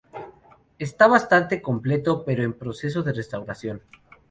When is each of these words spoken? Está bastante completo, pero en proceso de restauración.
Está 0.79 1.05
bastante 1.07 1.61
completo, 1.61 2.25
pero 2.25 2.41
en 2.41 2.53
proceso 2.57 3.03
de 3.03 3.13
restauración. 3.13 3.83